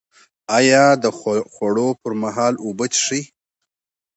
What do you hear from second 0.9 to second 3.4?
د خوړو پر مهال اوبه څښئ؟